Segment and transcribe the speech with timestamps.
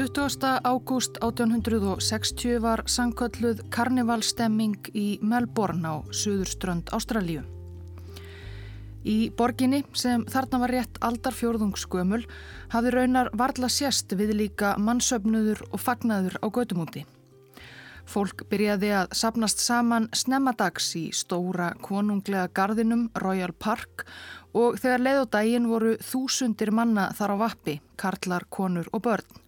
[0.00, 0.60] 20.
[0.64, 7.42] ágúst 1860 var sangkölluð karnivalstemming í Melbourne á Suðurströnd Ástralíu.
[9.04, 12.22] Í borginni sem þarna var rétt aldarfjörðungsgömul
[12.72, 17.04] hafði raunar varla sérst við líka mannsöfnuður og fagnaður á gödumúti.
[18.08, 24.08] Fólk byrjaði að sapnast saman snemmadags í stóra konunglega gardinum Royal Park
[24.56, 29.40] og þegar leið og daginn voru þúsundir manna þar á vappi, karlar, konur og börn.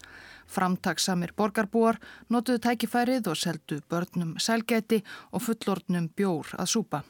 [0.52, 1.98] Framtaksamir borgarbúar
[2.28, 5.00] notuðu tækifærið og seldu börnum sælgæti
[5.32, 7.02] og fullordnum bjór að súpa.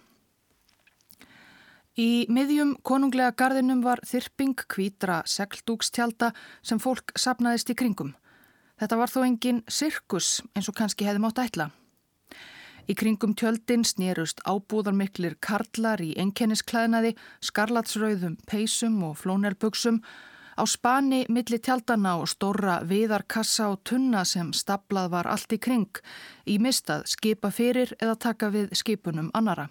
[1.99, 6.31] Í miðjum konunglega gardinum var þyrping kvítra segldúkstjálta
[6.65, 8.15] sem fólk sapnaðist í kringum.
[8.81, 11.69] Þetta var þó engin sirkus eins og kannski hefði mátt ætla.
[12.89, 17.13] Í kringum tjöldin snýrust ábúðarmiklir karlar í enkennisklæðnaði,
[17.45, 20.01] skarlatsrauðum, peysum og flónelbugsum
[20.53, 26.03] Á spani milli tjaldana og stóra viðarkassa og tunna sem staplað var allt í kring
[26.47, 29.69] í mistað skipa fyrir eða taka við skipunum annara.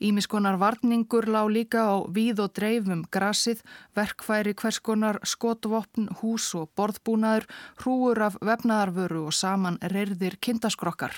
[0.00, 3.60] Ímiskonar varningur lág líka á víð og dreifum grasið,
[3.92, 7.44] verkfæri hverskonar, skotvopn, hús og borðbúnaður,
[7.82, 11.12] hrúur af vefnaðarvöru og saman reyrðir kindaskrokkar.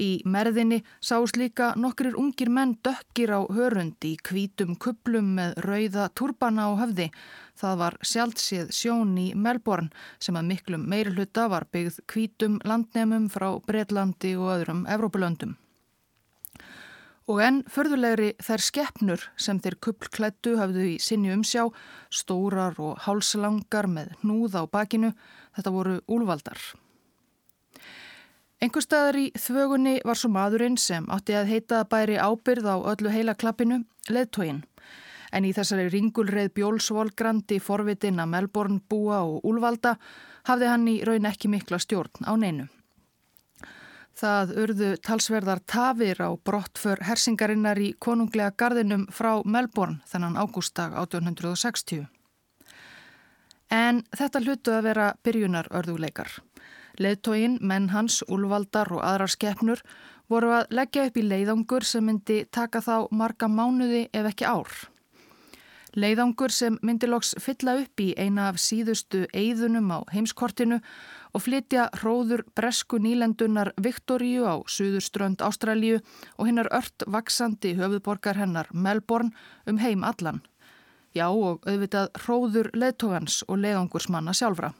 [0.00, 6.06] Í merðinni sást líka nokkrir ungir menn dökkir á hörund í kvítum kuplum með rauða
[6.16, 7.10] turbana á höfði.
[7.60, 13.50] Það var sjálfsið sjón í Melbourne sem að miklum meirhluta var byggð kvítum landnemum frá
[13.66, 15.58] Breitlandi og öðrum Evrópulöndum.
[17.30, 21.68] Og enn förðulegri þær skeppnur sem þeir kuplklættu hafðu í sinni umsjá,
[22.10, 25.12] stórar og hálslangar með hnúð á bakinu,
[25.54, 26.58] þetta voru úlvaldar.
[28.62, 33.10] Engur staðar í þvögunni var svo maðurinn sem átti að heita bæri ábyrð á öllu
[33.10, 34.60] heila klappinu, leðtógin.
[35.34, 39.96] En í þessari ringulreið bjólsvolgrandi forvitin að Melbourne búa og úlvalda
[40.46, 42.68] hafði hann í raun ekki mikla stjórn á neinu.
[44.14, 52.06] Það urðu talsverðar tafir á brottför hersingarinnar í konunglega gardinum frá Melbourne þennan ágústag 1860.
[53.72, 56.42] En þetta hlutu að vera byrjunar örðuleikar.
[57.00, 59.80] Leðtógin, menn hans, úlvaldar og aðrar skeppnur
[60.28, 64.72] voru að leggja upp í leiðangur sem myndi taka þá marga mánuði ef ekki ár.
[65.92, 70.78] Leiðangur sem myndi loks fylla upp í eina af síðustu eigðunum á heimskortinu
[71.36, 76.00] og flytja hróður bresku nýlendunar Viktoríu á Suðurströnd Ástralju
[76.38, 79.36] og hinnar ört vaksandi höfuðborgar hennar Melbourne
[79.68, 80.40] um heim allan.
[81.12, 84.72] Já og auðvitað hróður leðtógans og leiðangursmanna sjálfra.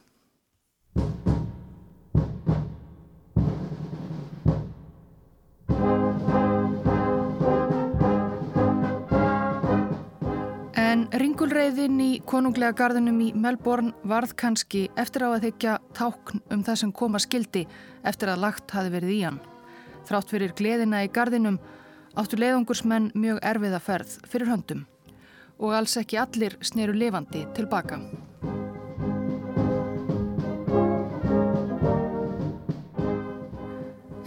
[11.13, 16.79] Ringulreiðin í konunglega gardinum í Melbourne varð kannski eftir á að þykja tákn um það
[16.81, 17.61] sem koma skildi
[18.01, 19.37] eftir að lagt hafi verið í hann.
[20.09, 21.59] Þrátt fyrir gleðina í gardinum
[22.17, 24.81] áttu leiðungursmenn mjög erfiða ferð fyrir höndum
[25.61, 28.01] og alls ekki allir sneru lifandi tilbaka.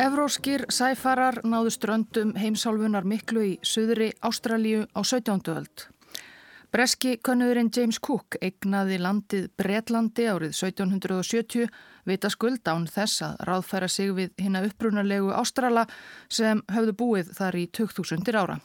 [0.07, 5.51] Evróskir sæfarar náðu ströndum heimsálfunar miklu í söðri Ástralíu á 17.
[5.51, 5.89] öld.
[6.75, 11.69] Breski könnuðurinn James Cook eignaði landið Breitlandi árið 1770
[12.07, 15.87] vita skuld án þess að ráðfæra sig við hinn að upprunalegu Ástrala
[16.29, 18.59] sem höfðu búið þar í 2000 ára.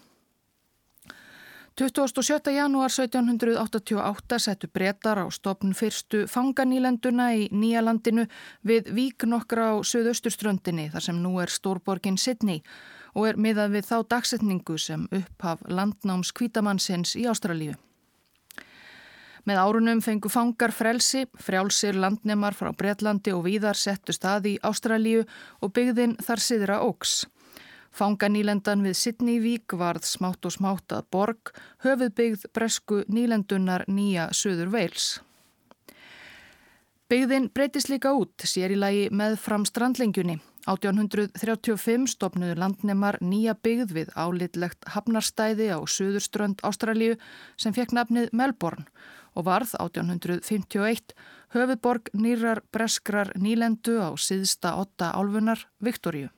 [1.80, 2.52] 27.
[2.52, 8.26] janúar 1788 settu brettar á stopn fyrstu fanganílenduna í Nýjalandinu
[8.68, 12.60] við vík nokkra á söðausturströndinni þar sem nú er stórborgin Sydney
[13.16, 17.78] og er miðað við þá dagsetningu sem upphaf landnáms kvítamannsins í Ástralíu.
[19.50, 25.24] Með árunum fengu fangar frelsi, frjálsir landnemar frá Breitlandi og víðar settu stað í Ástralíu
[25.62, 27.24] og byggðin þar siðra óks.
[27.92, 31.52] Fanganýlendan við Sydneyvík varð smátt og smátt að borg,
[31.84, 35.10] höfuð byggð bresku nýlendunar nýja söður veils.
[37.12, 40.38] Byggðin breytist líka út, sér í lagi með fram strandlengjunni.
[40.70, 47.18] 1835 stopnuðu landnemar nýja byggð við álitlegt hafnarstæði á söðurströnd Ástralíu
[47.58, 48.86] sem fekk nafnið Melbourne
[49.36, 51.16] og varð 1851
[51.56, 56.30] höfuborg nýrar breskrar nýlendu á síðsta åtta álfunar Viktoríu.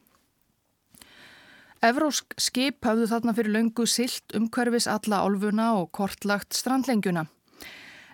[1.84, 7.26] Evrósk skip hafðu þarna fyrir löngu silt umhverfis alla álfuna og kortlagt strandlengjuna.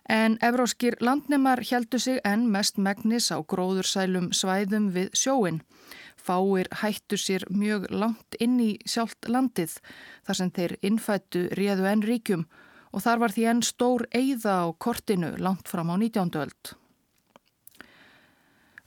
[0.10, 5.62] En evróskir landnemar heldu sig enn mest megnis á gróðursælum svæðum við sjóin.
[6.18, 9.78] Fáir hættu sér mjög langt inn í sjálft landið
[10.26, 12.48] þar sem þeir innfættu réðu enn ríkjum
[12.94, 16.36] og þar var því enn stór eigða á kortinu langt fram á 19.
[16.42, 16.76] öld.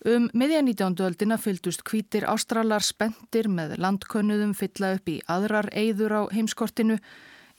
[0.02, 0.96] Um miðja 19.
[1.06, 6.98] öldina fylgdust kvítir ástralar spendir með landkönnuðum fylla upp í aðrar eyður á heimskortinu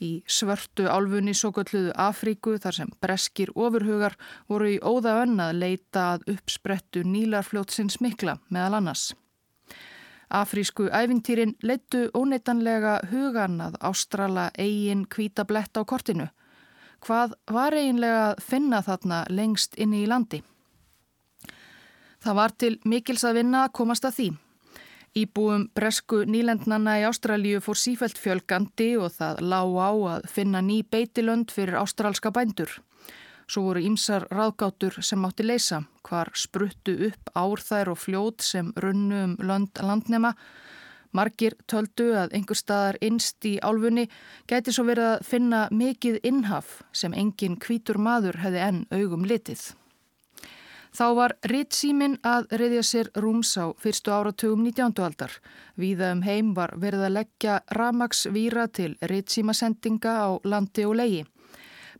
[0.03, 4.17] í svörtu álfunni svo gölluðu Afríku þar sem breskir ofurhugar
[4.51, 9.13] voru í óða önn að leita að uppsprettu nílarfljótsins mikla meðal annars.
[10.33, 16.25] Afrísku æfintýrin leittu óneitanlega hugan að ástrala eigin kvítablett á kortinu.
[17.05, 20.39] Hvað var eiginlega að finna þarna lengst inni í landi?
[22.23, 24.27] Það var til mikils að vinna að komast að því.
[25.13, 30.79] Íbúum bresku nýlendnanna í Ástralíu fór sífælt fjölgandi og það lág á að finna ný
[30.81, 32.79] beitilönd fyrir ástralska bændur.
[33.53, 39.19] Svo voru ímsar ráðgátur sem mátti leysa, hvar spruttu upp árþær og fljót sem runnu
[39.27, 40.31] um land, landnema.
[41.13, 44.07] Margir töldu að einhver staðar innst í álfunni
[44.49, 49.67] gæti svo verið að finna mikið innhaf sem engin kvítur maður hefði enn augum litið.
[50.97, 54.97] Þá var Rittsímin að reyðja sér rúms á fyrstu áratugum 19.
[55.05, 55.37] aldar.
[55.77, 61.23] Víða um heim var verið að leggja ramagsvíra til Rittsímasendinga á landi og leigi.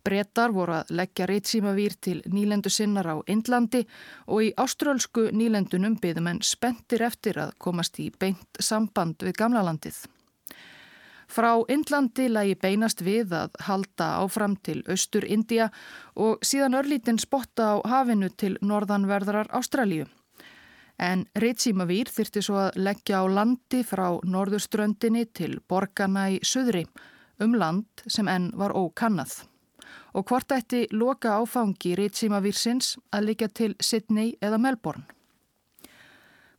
[0.03, 3.85] Bretar voru að leggja reytsímavýr til nýlendu sinnar á Indlandi
[4.27, 9.61] og í ástrálsku nýlendunum byðum en spendir eftir að komast í beint samband við gamla
[9.63, 10.01] landið.
[11.31, 15.69] Frá Indlandi lægi beinast við að halda áfram til Östur India
[16.19, 20.09] og síðan örlítinn spotta á hafinu til norðanverðarar Ástralíu.
[20.99, 26.83] En reytsímavýr þyrti svo að leggja á landi frá norðurströndinni til borgarna í söðri
[27.39, 29.39] um land sem enn var ókannað
[30.13, 35.05] og hvort ætti loka áfangi rýtsímavírsins að líka til Sydney eða Melbourne.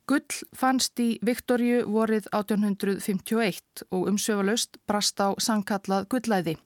[0.05, 6.59] Gull fannst í Viktorju vorið 1851 og umsöfalaust brast á sangkallað gullæði.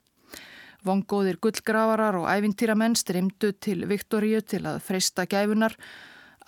[0.83, 5.75] Vongóðir gullgravarar og ævintýramenn strimdu til Viktorju til að freysta gæfunar.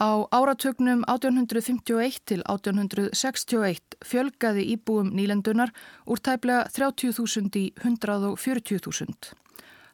[0.04, 5.72] Á áratögnum 1851 til 1861 fjölgaði íbúum nýlendunar
[6.08, 9.36] úr tæplega 30.000 í 140.000.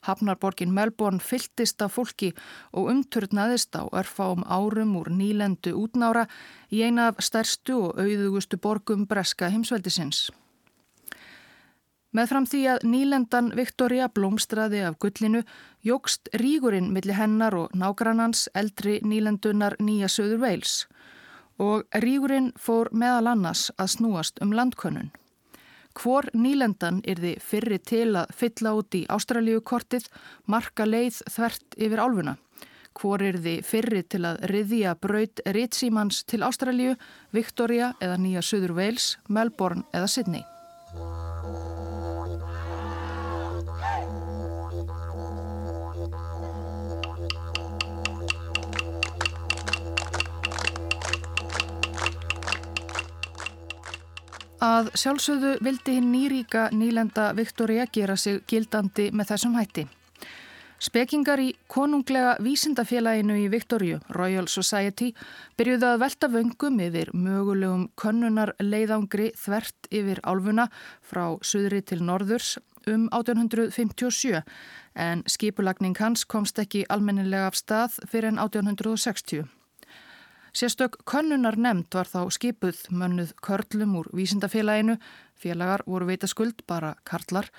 [0.03, 2.33] Hafnarborgin Melbourne fylltist af fólki
[2.71, 6.27] og umturnaðist á örfáum árum úr nýlendu útnára
[6.71, 10.27] í eina af stærstu og auðugustu borgum breska heimsveldisins.
[12.15, 15.43] Meðfram því að nýlendan Viktoria blómstraði af gullinu
[15.85, 20.87] jógst rígurinn millir hennar og nágrannans eldri nýlendunar Nýja Söður Veils
[21.59, 25.11] og rígurinn fór meðal annars að snúast um landkönnun.
[25.97, 30.05] Hvor nýlendan þið fyrri til að fylla út í Ástralíu kortið
[30.45, 32.35] marka leið þvert yfir álfuna?
[32.97, 36.93] Hvor þið fyrri til að riðja braut Rittsímans til Ástralíu,
[37.33, 40.45] Victoria eða Nýja Suður Wales, Melbourne eða Sydney?
[54.57, 59.83] Að sjálfsögðu vildi hinn nýríka nýlenda Viktoria gera sig gildandi með þessum hætti.
[60.81, 65.11] Spekingar í konunglega vísindafélaginu í Viktoríu, Royal Society,
[65.57, 70.67] byrjuði að velta vöngum yfir mögulegum könnunar leiðangri þvert yfir álfuna
[71.01, 72.57] frá suðri til norðurs
[72.89, 74.41] um 1857
[74.97, 79.45] en skipulagning hans komst ekki almennilega af stað fyrir en 1860.
[80.57, 84.95] Sérstök könnunar nefnd var þá skipuð mönnuð körlum úr vísindafélaginu,
[85.37, 87.51] félagar voru veitaskuld bara karlar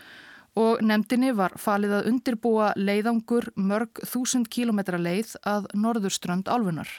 [0.59, 6.91] og nefndinni var falið að undirbúa leiðangur mörg þúsund kílometra leið að norðurströnd álfunar.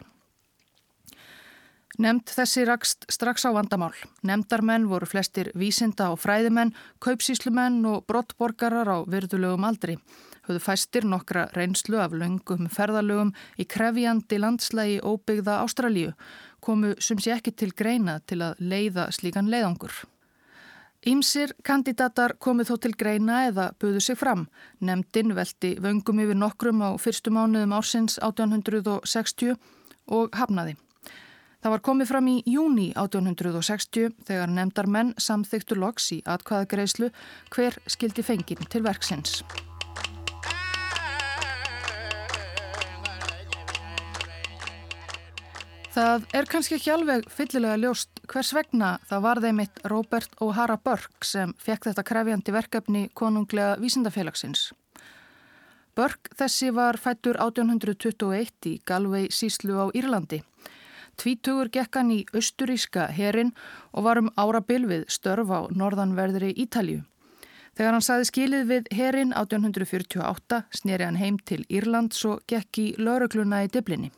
[2.00, 3.92] Nemnd þessi rakst strax á vandamál.
[4.24, 6.72] Nemndarmenn voru flestir vísinda og fræðimenn,
[7.04, 10.00] kaupsíslumenn og brottborgarar á virðulegum aldri.
[10.50, 16.16] Höfðu fæstir nokkra reynslu af löngum ferðalögum í krefjandi landslægi óbyggða Ástralíu,
[16.58, 19.94] komu sem sé ekki til greina til að leiða slíkan leiðangur.
[21.06, 24.48] Ímsir kandidatar komu þó til greina eða buðu sig fram.
[24.82, 29.54] Nemndin veldi vöngum yfir nokkrum á fyrstu mánuðum ársins 1860
[30.10, 30.80] og hafnaði.
[31.62, 37.14] Það var komið fram í júni 1860 þegar nefndar menn samþyktu loks í atkvæðagreislu
[37.54, 39.44] hver skildi fengin til verksins.
[46.00, 50.78] Það er kannski ekki alveg fyllilega ljóst hvers vegna það var þeim eitt Robert O'Hara
[50.80, 54.70] Burke sem fekk þetta krefjandi verkefni konunglega vísindafélagsins.
[56.00, 60.40] Burke þessi var fættur 1821 í Galway síslu á Írlandi.
[61.20, 63.52] Tvítugur gekkan í austuríska herin
[63.92, 67.02] og var um árabil við störf á norðanverðri Ítalju.
[67.76, 72.88] Þegar hann saði skilið við herin 1848 snýri hann heim til Írland svo gekk í
[72.96, 74.14] laurugluna í Diblinni.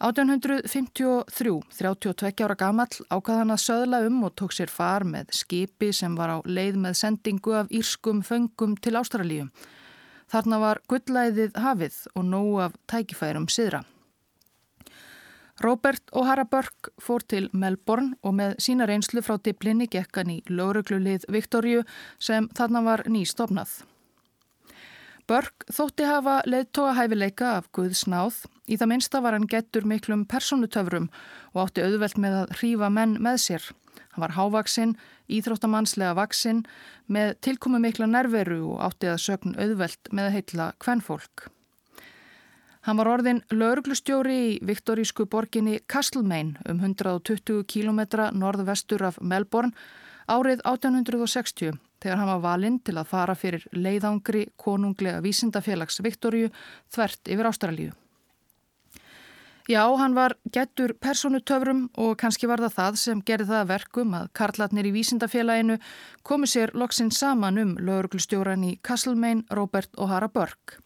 [0.00, 6.14] 1853, 32 ára gamall, ákvaðan að söðla um og tók sér far með skipi sem
[6.16, 9.50] var á leið með sendingu af írskum föngum til Ástralíu.
[10.32, 13.82] Þarna var gullæðið hafið og nóg af tækifærum siðra.
[15.60, 21.28] Robert O'Hara Burke fór til Melbourne og með sína reynslu frá diplinni gekkan í lauruglulið
[21.28, 21.84] Viktorju
[22.16, 23.82] sem þarna var nýstofnað.
[25.30, 30.24] Burke þótti hafa leðtoga hæfileika af Guðs náð, í það minsta var hann gettur miklum
[30.26, 31.04] personutöfrum
[31.52, 33.68] og átti auðvelt með að hrífa menn með sér.
[34.10, 34.96] Hann var hávaksinn,
[35.30, 36.64] íþróttamannslega vaksinn,
[37.06, 41.44] með tilkomi mikla nerveru og átti að sögn auðvelt með að heitla kvennfólk.
[42.88, 48.02] Hann var orðin lauruglustjóri í viktorísku borginni Castlemaine um 120 km
[48.34, 49.78] norðvestur af Melbourne
[50.26, 56.50] árið 1860 þegar hann var valinn til að fara fyrir leiðangri konunglega vísindafélags Viktoríu
[56.92, 57.92] þvert yfir Ástralíu.
[59.70, 64.30] Já, hann var getur personutöfrum og kannski var það það sem gerði það verkum að
[64.34, 65.76] karlatnir í vísindafélaginu
[66.26, 70.80] komu sér loksinn saman um lauruglustjóran í Castlemaine, Robert O'Hara Burke.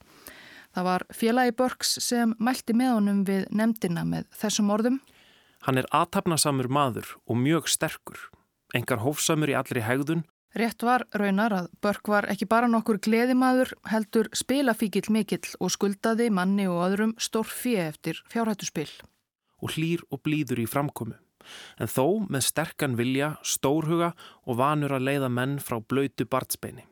[0.75, 5.01] Það var félagi Burks sem mælti með honum við nefndina með þessum orðum.
[5.65, 8.19] Hann er aðtapnasamur maður og mjög sterkur,
[8.75, 13.73] engar hófsamur í allri hegðun Rétt var raunar að Börk var ekki bara nokkur gleðimaður,
[13.91, 18.91] heldur spilafíkil mikill og skuldaði manni og öðrum stór fjö eftir fjárhættuspil.
[19.59, 21.19] Og hlýr og blíður í framkomu.
[21.83, 24.13] En þó með sterkan vilja, stórhuga
[24.47, 26.87] og vanur að leiða menn frá blöytu bartsbeini.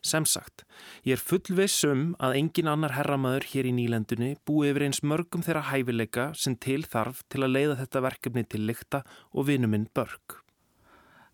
[0.00, 0.64] Sem sagt,
[1.04, 5.44] ég er fullvis um að engin annar herramaður hér í nýlendunni búi yfir eins mörgum
[5.44, 10.45] þeirra hæfileika sem til þarf til að leiða þetta verkefni til lykta og vinuminn Börk.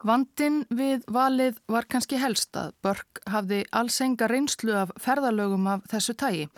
[0.03, 5.85] Vandin við valið var kannski helst að Börk hafði alls enga reynslu af ferðalögum af
[5.93, 6.49] þessu tægi.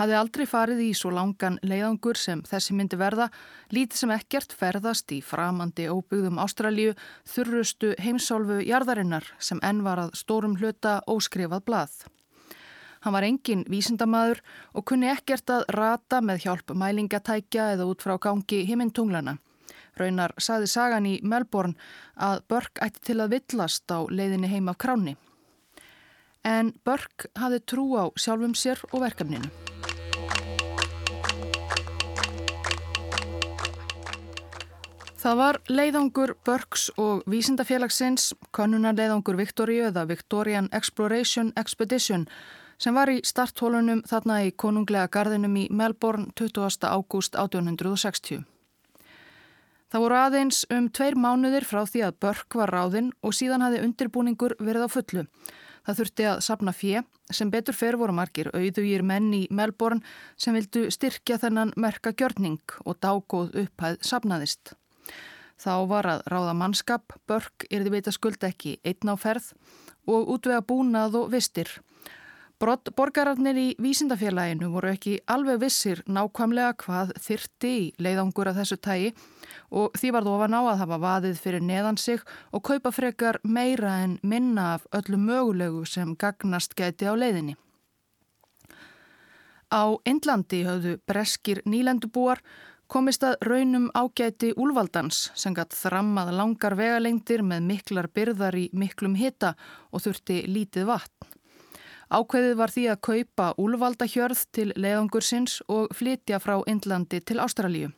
[0.00, 3.28] Hafði aldrei farið í svo langan leiðangur sem þessi myndi verða,
[3.68, 6.96] lítið sem ekkert ferðast í framandi óbyggðum Ástralju,
[7.28, 11.96] þurrustu heimsálfu jarðarinnar sem enn var að stórum hluta óskrifað blað.
[13.04, 14.40] Hann var engin vísindamadur
[14.72, 19.36] og kunni ekkert að rata með hjálp mælingatækja eða út frá gangi himmintunglana.
[19.96, 21.76] Raunar saði sagan í Melbourne
[22.16, 25.16] að Börk ætti til að villast á leiðinni heim af kráni.
[26.44, 29.50] En Börk hafði trú á sjálfum sér og verkefninu.
[35.26, 42.28] Það var leiðangur Börks og vísindafélagsins, konunarleiðangur Victoria eða Victorian Exploration Expedition
[42.78, 46.86] sem var í starthólunum þarna í konunglega gardinum í Melbourne 20.
[46.86, 48.44] ágúst 1860.
[49.92, 53.82] Það voru aðeins um tveir mánuðir frá því að Börk var ráðinn og síðan hafi
[53.84, 55.26] undirbúningur verið á fullu.
[55.86, 60.02] Það þurfti að sapna fjö sem betur fer voru margir auðugýr menn í Melbourne
[60.34, 64.74] sem vildu styrkja þennan merka gjörning og dágóð upphæð sapnaðist.
[65.56, 69.52] Þá var að ráða mannskap, Börk er því veit að skulda ekki einn á ferð
[70.10, 71.70] og útvega búnað og vistir.
[72.58, 78.78] Brott borgararnir í vísindafélaginu voru ekki alveg vissir nákvæmlega hvað þyrti í leiðangur af þessu
[78.80, 79.10] tægi
[79.70, 83.40] og því var það ofan á að hafa vaðið fyrir neðan sig og kaupa frekar
[83.42, 87.56] meira en minna af öllu mögulegu sem gagnast gæti á leiðinni.
[89.72, 92.42] Á Indlandi höfðu breskir nýlendubúar
[92.86, 99.16] komist að raunum ágæti úlvaldans sem gatt þrammað langar vegalengdir með miklar byrðar í miklum
[99.18, 99.56] hitta
[99.90, 101.32] og þurfti lítið vatn.
[102.06, 107.90] Ákveðið var því að kaupa úlvaldahjörð til leiðangursins og flytja frá Indlandi til Ástralíu.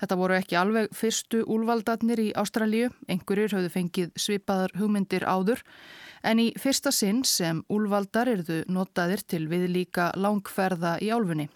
[0.00, 5.60] Þetta voru ekki alveg fyrstu úlvaldarnir í Ástralíu, einhverjir höfðu fengið svipaðar hugmyndir áður,
[6.24, 11.50] en í fyrsta sinn sem úlvaldar erðu notaðir til við líka langferða í álfunni.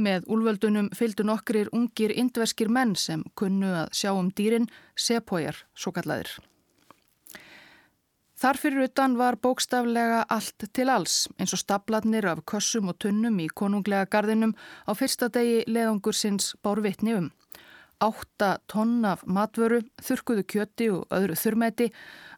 [0.00, 5.92] Með úlvöldunum fylgdu nokkrir ungir indverskir menn sem kunnu að sjá um dýrin sepójar, svo
[5.92, 6.38] kallaðir.
[8.40, 13.50] Þarfyrir utan var bókstaflega allt til alls eins og stapladnir af kössum og tunnum í
[13.52, 14.54] konunglega gardinum
[14.88, 17.26] á fyrsta degi leðangur sinns bár vitni um.
[18.00, 21.90] Átta tonn af matvöru, þurkuðu kjöti og öðru þurrmeti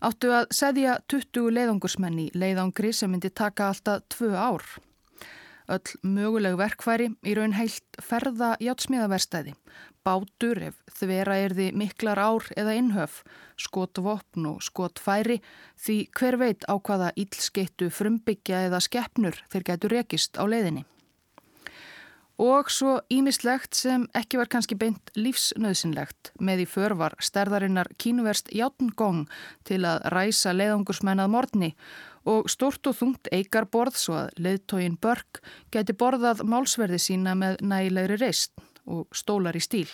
[0.02, 4.66] áttu að segja 20 leiðangursmenn í leiðangri sem myndi taka alltaf tvö ár.
[5.70, 9.54] Öll möguleg verkfæri í raun heilt ferða játsmíðaverstæði
[10.06, 13.22] bátur ef þvera er því miklar ár eða innhöf,
[13.60, 15.40] skotvopn og skotfæri
[15.80, 20.84] því hver veit á hvaða ílskeittu frumbyggja eða skeppnur þeir gætu rekist á leiðinni.
[22.42, 29.28] Og svo ímislegt sem ekki var kannski beint lífsnöðsynlegt með í förvar stærðarinnar kínuverst Játngong
[29.68, 31.70] til að ræsa leiðangursmennað morgni
[32.26, 35.42] og stort og þungt eigarborð svo að leiðtógin Börk
[35.74, 38.56] geti borðað málsverði sína með nægilegri reist
[38.86, 39.88] og stólar í stíl.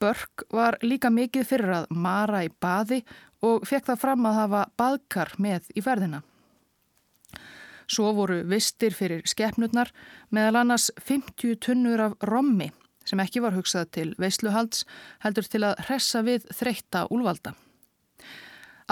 [0.00, 3.02] Börk var líka mikið fyrir að mara í baði
[3.44, 6.22] og fekk það fram að hafa baðkar með í ferðina.
[7.84, 9.90] Svo voru vistir fyrir skeppnurnar
[10.32, 12.70] meðal annars 50 tunnur af rommi
[13.04, 14.86] sem ekki var hugsað til veisluhalds
[15.24, 17.52] heldur til að hressa við þreytta úlvalda.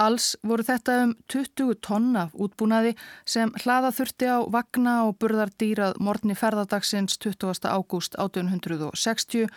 [0.01, 2.95] Alls voru þetta um 20 tonna útbúnaði
[3.29, 7.67] sem hlaða þurfti á vagna og burðardýrað morni ferðardagsins 20.
[7.69, 9.51] ágúst 1860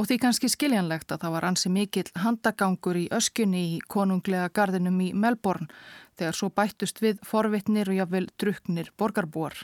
[0.00, 4.96] og því kannski skiljanlegt að það var ansi mikill handagangur í öskunni í konunglega gardinum
[5.04, 5.68] í Melbourne
[6.16, 9.58] þegar svo bættust við forvitnir og jáfnvel druknir borgarbúar.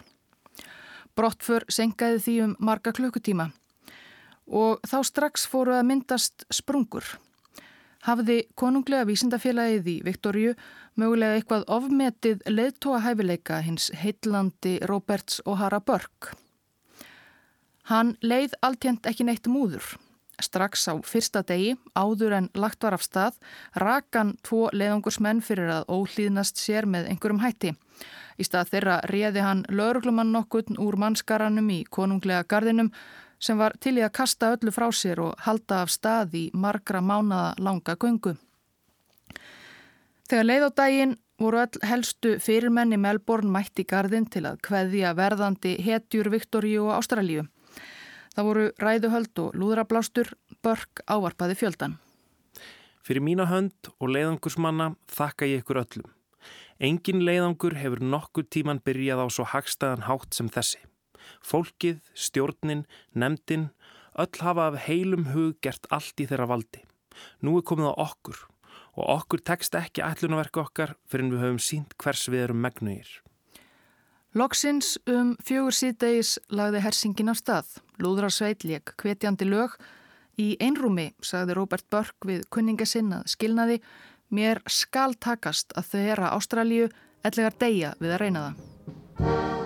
[1.16, 3.48] Brottför senkaði því um marga klukkutíma
[4.48, 7.16] og þá strax fóru að myndast sprungur
[8.08, 10.56] hafði konunglega vísindafélagið í Viktoríu
[10.98, 16.34] mögulega eitthvað ofmetið leðtóa hæfileika hins heitlandi Roberts O'Hara Burke.
[17.88, 19.96] Hann leið alltjent ekki neitt múður.
[20.38, 23.38] Strax á fyrsta degi, áður en lagt var af stað,
[23.74, 27.72] rakan tvo leiðangursmenn fyrir að óhlýðnast sér með einhverjum hætti.
[28.38, 32.92] Í stað þeirra réði hann lauruglumann nokkurn úr mannskaranum í konunglega gardinum
[33.38, 37.00] sem var til í að kasta öllu frá sér og halda af stað í margra
[37.00, 38.34] mánada langa göngu.
[40.28, 45.14] Þegar leið á daginn voru öll helstu fyrirmenni Melbourne mætt í gardin til að kveðja
[45.16, 47.46] verðandi hetjur Viktoríu og Ástralíu.
[48.34, 51.96] Það voru ræðuhöld og lúðrablástur, börk ávarpaði fjöldan.
[53.02, 56.10] Fyrir mína hönd og leiðangursmanna þakka ég ykkur öllum.
[56.78, 60.82] Engin leiðangur hefur nokkur tíman byrjað á svo hagstaðan hátt sem þessi.
[61.44, 63.70] Fólkið, stjórnin, nefndin,
[64.18, 66.82] öll hafa af heilum hug gert allt í þeirra valdi.
[67.42, 68.44] Nú er komið á okkur
[68.98, 73.08] og okkur tekst ekki ætlunverk okkar fyrir en við höfum sínt hvers við erum megnugir.
[74.36, 77.78] Loksins um fjögur síðdeis lagði hersingin á stað.
[78.02, 79.78] Lúðra Sveitlék, hvetjandi lög.
[80.38, 83.80] Í einrúmi, sagði Robert Burke við kunningasinn að skilnaði,
[84.30, 86.90] mér skal takast að þau er að Ástralju
[87.26, 89.57] ellegar deyja við að reyna það.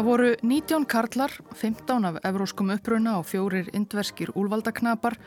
[0.00, 5.18] Það voru 19 karlar, 15 af evróskum uppruna og fjórir indverskir úlvaldaknapar,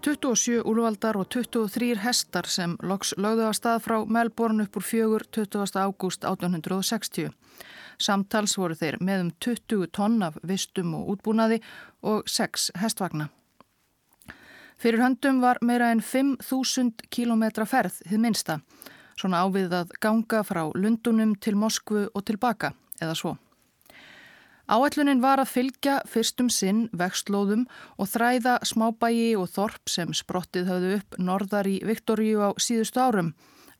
[0.00, 5.26] 27 úlvaldar og 23 hestar sem loks lögðu að stað frá Melbourne upp úr fjögur
[5.28, 5.76] 20.
[5.76, 7.36] ágúst 1860.
[8.00, 11.60] Samtals voru þeir með um 20 tonn af vistum og útbúnaði
[12.00, 13.28] og 6 hestvagna.
[14.80, 18.62] Fyrir höndum var meira en 5.000 km ferð þið minsta,
[19.20, 22.72] svona ávið að ganga frá Lundunum til Moskvu og tilbaka,
[23.04, 23.36] eða svo.
[24.64, 27.66] Áætlunin var að fylgja fyrstum sinn vextlóðum
[28.00, 33.34] og þræða smábægi og þorp sem sprottið höfðu upp norðar í Viktoríu á síðustu árum.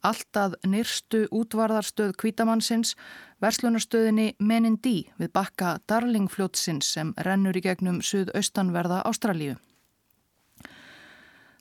[0.04, 2.92] Alltaf nýrstu útvarðarstöð kvítamannsins,
[3.40, 9.56] verslunastöðinni Menindí við bakka Darlingfljótsins sem rennur í gegnum suðaustanverða Ástralíu.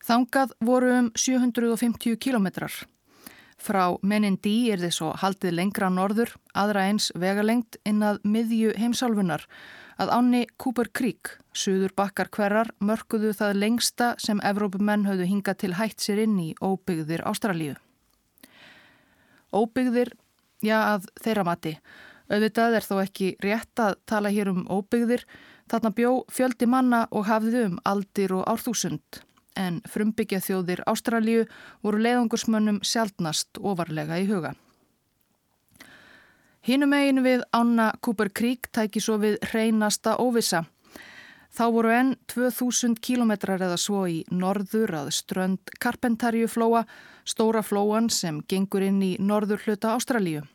[0.03, 2.75] Þangað voru um 750 kilometrar.
[3.63, 9.45] Frá Menindí er þið svo haldið lengra norður, aðra eins vegalengt inn að miðju heimsálfunar,
[9.95, 15.71] að áni Cooper Creek, suður bakkar hverjar, mörguðu það lengsta sem Evrópumenn höfðu hingað til
[15.79, 17.77] hætt sér inn í óbyggðir Ástralíu.
[19.55, 20.11] Óbyggðir,
[20.59, 21.77] já að þeirra mati,
[22.27, 25.23] auðvitað er þó ekki rétt að tala hér um óbyggðir,
[25.71, 29.23] þarna bjó fjöldi manna og hafðið um aldir og árþúsund
[29.59, 31.45] en frumbyggja þjóðir Ástralíu
[31.83, 34.53] voru leiðangursmönnum sjálfnast ofarlega í huga.
[36.63, 40.63] Hinnum eigin við Ána Cooper Creek tæki svo við hreinasta óvisa.
[41.53, 46.85] Þá voru enn 2000 kilometrar eða svo í norður að strönd Carpentarjuflóa,
[47.27, 50.45] stóra flóan sem gengur inn í norður hluta Ástralíu.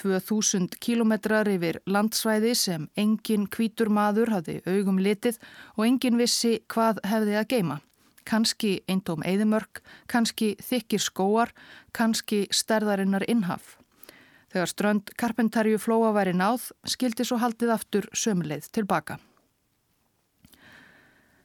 [0.00, 5.40] 2000 kilometrar yfir landsvæði sem engin kvítur maður hafði augum litið
[5.76, 7.78] og engin vissi hvað hefði að geima
[8.28, 11.54] kannski eindóm eðimörk, kannski þykir skóar,
[11.96, 13.78] kannski stærðarinnar innhaf.
[14.52, 19.18] Þegar strönd Karpentarju flóa væri náð, skildi svo haldið aftur sömuleið tilbaka.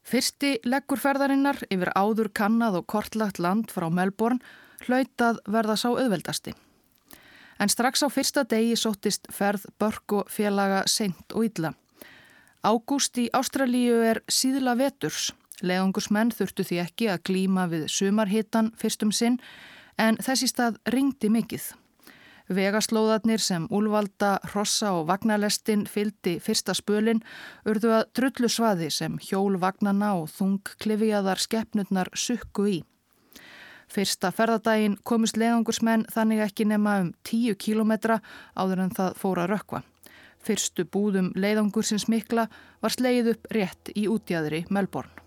[0.03, 4.43] Fyrsti leggur ferðarinnar yfir áður kannad og kortlagt land frá Melbourne
[4.83, 6.53] hlautað verða sá auðveldasti.
[7.59, 11.71] En strax á fyrsta degi sóttist ferð börg og félaga seint og illa.
[12.63, 15.31] Ágúst í Ástralíu er síðla veturs
[15.63, 19.39] Leðungursmenn þurftu því ekki að glíma við sumarhittan fyrstum sinn
[19.97, 21.71] en þessi stað ringdi mikið.
[22.51, 27.21] Vegaslóðarnir sem úlvalda, hrossa og vagnarlestin fyldi fyrsta spölin
[27.69, 32.81] urðu að drullu svaði sem hjól vagnana og þung klifiðar skeppnurnar sukku í.
[33.87, 38.19] Fyrsta ferðadaginn komist leiðangursmenn þannig ekki nema um 10 kílometra
[38.57, 39.83] áður en það fóra rökva.
[40.43, 42.49] Fyrstu búðum leiðangursins mikla
[42.83, 45.22] var sleið upp rétt í útjæðri Melbourne.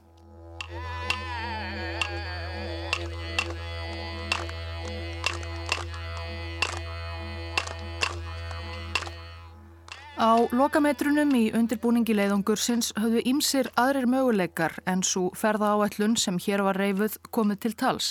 [10.16, 16.64] Á lokametrunum í undirbúningi leiðungursins höfðu ímsir aðrir möguleikar en svo ferða áætlun sem hér
[16.64, 18.08] var reyfuð komið til tals.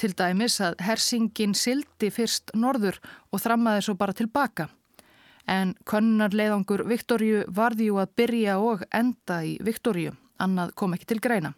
[0.00, 2.96] Til dæmis að hersingin sildi fyrst norður
[3.30, 4.70] og þrammaði svo bara tilbaka.
[5.44, 11.12] En konnunar leiðangur Viktorju varði jú að byrja og enda í Viktorju, annað kom ekki
[11.12, 11.52] til greina.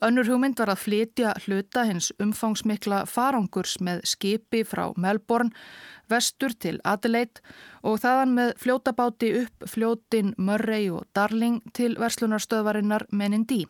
[0.00, 5.52] Önnur hugmynd var að flytja hluta hins umfangsmikla farangurs með skipi frá Melbourne
[6.08, 7.42] vestur til Adelaide
[7.84, 13.66] og þaðan með fljótabáti upp fljótin Murray og Darling til verslunarstöðvarinnar Menindí.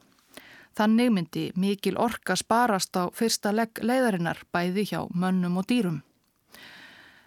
[0.78, 5.98] Þannig myndi mikil orka sparast á fyrsta legg leiðarinnar bæði hjá mönnum og dýrum.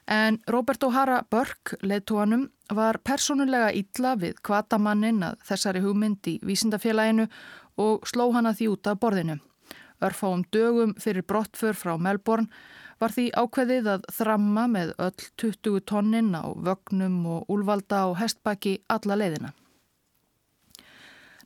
[0.07, 7.27] En Robert O'Hara Burke, leðtóanum, var personulega ítla við kvatamannin að þessari hugmynd í vísindafélaginu
[7.81, 9.39] og sló hana því út af borðinu.
[10.03, 12.49] Örfáum dögum fyrir brottför frá Melbourne
[12.99, 18.77] var því ákveðið að þramma með öll 20 tonnin á vögnum og úlvalda og hestbaki
[18.89, 19.53] alla leiðina.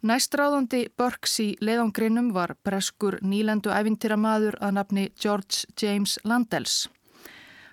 [0.06, 6.86] Næstráðandi Burks í leiðangrinum var breskur nýlendu æfintýramaður að nafni George James Landells.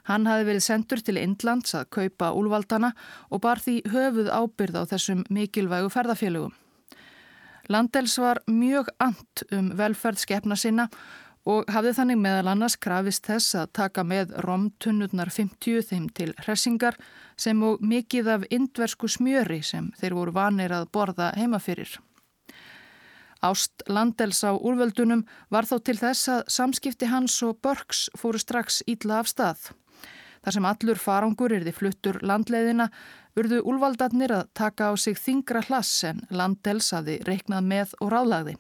[0.09, 2.93] Hann hafi verið sendur til Indlands að kaupa úlvaldana
[3.31, 6.53] og bar því höfuð ábyrð á þessum mikilvægu ferðafélögum.
[7.73, 10.91] Landells var mjög and um velferð skefna sinna
[11.49, 16.97] og hafði þannig meðal annars krafist þess að taka með romtunnurnar 50 þeim til hressingar
[17.37, 21.99] sem og mikið af indversku smjöri sem þeir voru vanir að borða heimafyrir.
[23.45, 28.81] Ást Landels á úrvöldunum var þó til þess að samskipti hans og Börgs fóru strax
[28.89, 29.73] ítla af stað.
[30.45, 32.91] Þar sem allur farangur er því fluttur landleiðina
[33.41, 38.59] urðu úlvaldarnir að taka á sig þingra hlass en Landels aði reiknað með og ráðlagði.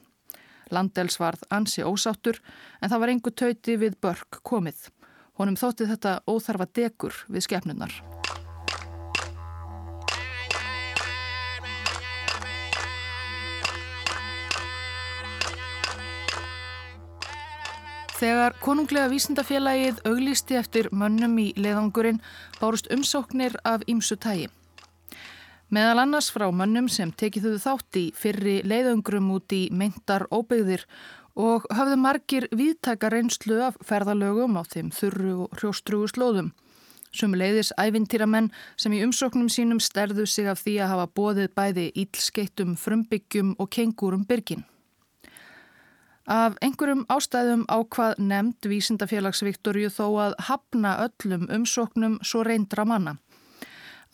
[0.72, 2.40] Landels varð ansi ósáttur
[2.80, 4.88] en það var engu tauti við börk komið.
[5.36, 8.13] Honum þótti þetta óþarfa degur við skefnunar.
[18.24, 22.22] Þegar konunglega vísindafélagið auglisti eftir mönnum í leiðangurinn
[22.56, 24.46] bárust umsóknir af ímsu tægi.
[25.68, 30.86] Meðal annars frá mönnum sem tekið þau þátt í fyrri leiðöngrum út í meintar óbyggðir
[31.36, 36.54] og hafðu margir viðtaka reynslu af ferðalögum á þeim þurru og hrjóstrugu slóðum.
[37.12, 42.72] Sumuleiðis ævintýramenn sem í umsóknum sínum sterðu sig af því að hafa bóðið bæði ílskeittum,
[42.80, 44.64] frumbyggjum og kengurum byrgin.
[46.24, 53.18] Af einhverjum ástæðum ákvað nefnd Vísindafélagsviktorju þó að hafna öllum umsóknum svo reyndra manna.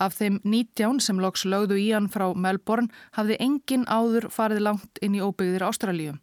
[0.01, 4.99] Af þeim 19 sem loks lögðu í hann frá Melbourne hafði engin áður farið langt
[5.05, 6.17] inn í óbyggðir Ástralíu.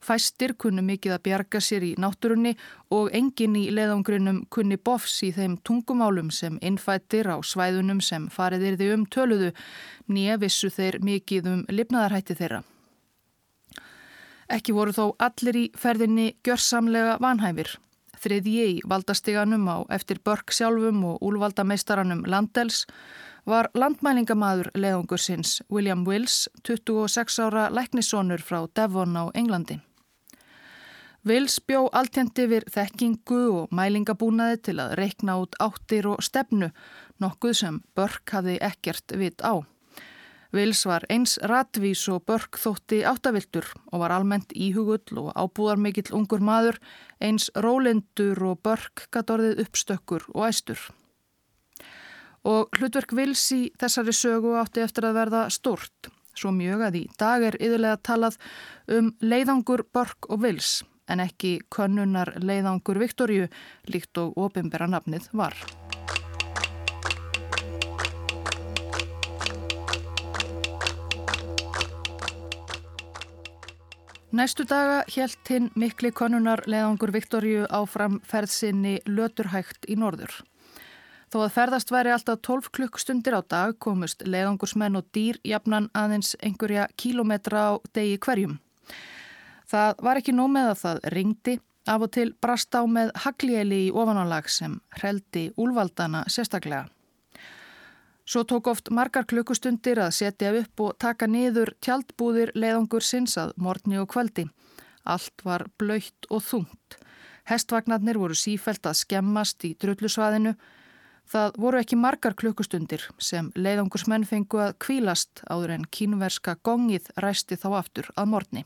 [0.00, 2.54] Fæstir kunnu mikið að bjarga sér í náttúrunni
[2.94, 8.70] og engin í leðangrinum kunni bofs í þeim tungumálum sem innfættir á svæðunum sem farið
[8.70, 9.50] er því um töluðu,
[10.08, 12.62] nýja vissu þeir mikið um lifnaðarhætti þeirra.
[14.52, 17.76] Ekki voru þó allir í ferðinni gjörsamlega vanhæfir.
[18.20, 22.84] Þriðji í valdastiganum á eftir Börk sjálfum og úlvaldameistaranum Landels
[23.44, 29.80] var landmælingamadur leðungursins William Wills, 26 ára læknissonur frá Devon á Englandi.
[31.24, 36.68] Wills bjó alltjent yfir þekkingu og mælingabúnaði til að reikna út áttir og stefnu,
[37.20, 39.64] nokkuð sem Börk hafði ekkert vit á.
[40.54, 46.44] Vils var eins ratvís og börk þótti áttaviltur og var almennt íhugull og ábúðarmikill ungur
[46.44, 46.78] maður,
[47.18, 50.78] eins rólendur og börk gatt orðið uppstökkur og æstur.
[52.44, 57.04] Og hlutverk Vils í þessari sögu átti eftir að verða stort, svo mjög að í
[57.18, 58.38] dag er yðurlega talað
[58.92, 63.48] um leiðangur börk og Vils, en ekki könnunar leiðangur Viktorju
[63.90, 65.56] líkt og ofinbera nafnið var.
[74.34, 80.32] Næstu daga helt hinn mikli konunar leðangur Viktorju áfram ferðsynni löturhægt í norður.
[81.30, 86.32] Þó að ferðast væri alltaf 12 klukkstundir á dag komust leðangursmenn og dýr jafnan aðeins
[86.42, 88.58] einhverja kílometra á degi hverjum.
[89.70, 91.56] Það var ekki nómið að það ringdi
[91.94, 96.88] af og til brast á með haglieli í ofanálag sem hreldi úlvaldana sérstaklega.
[98.24, 103.52] Svo tók oft margar klukkustundir að setja upp og taka niður tjaldbúðir leiðangur sinns að
[103.60, 104.46] morgni og kvöldi.
[105.04, 106.96] Allt var blöytt og þungt.
[107.44, 110.54] Hestvagnarnir voru sífælt að skemmast í drullusvaðinu.
[111.28, 117.60] Það voru ekki margar klukkustundir sem leiðangursmenn fengu að kvílast áður en kínverska gongið ræsti
[117.60, 118.64] þá aftur að morni.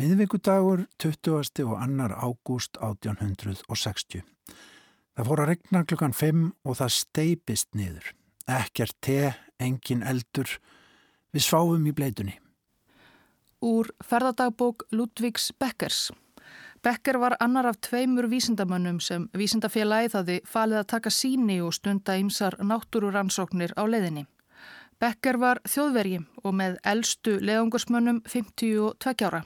[0.00, 1.68] Miðvíkudagur 20.
[1.68, 4.24] og annar ágúst 1860.
[5.12, 8.14] Það fór að regna klukkan 5 og það steipist niður.
[8.48, 10.48] Ekkert te, engin eldur.
[11.32, 12.34] Við sváum í bleitunni.
[13.62, 16.10] Úr ferðadagbók Ludvíks Beckers.
[16.82, 22.16] Becker var annar af tveimur vísindamönnum sem vísindafélagið hafi falið að taka síni og stunda
[22.18, 24.26] ymsar náttúruransóknir á leiðinni.
[24.98, 29.44] Becker var þjóðvergi og með eldstu leðungursmönnum 52 ára.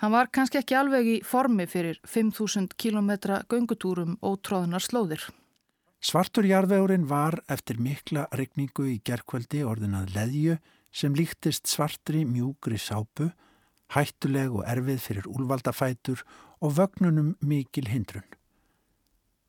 [0.00, 3.10] Hann var kannski ekki alveg í formi fyrir 5.000 km
[3.48, 5.30] göngutúrum og tróðunar slóðir.
[6.00, 10.56] Svartur jarðvegurinn var eftir mikla regningu í gerkveldi orðinað leðju
[10.96, 13.28] sem líktist svartri mjúgri sápu,
[13.92, 16.24] hættuleg og erfið fyrir úlvaldafætur
[16.64, 18.24] og vögnunum mikil hindrun.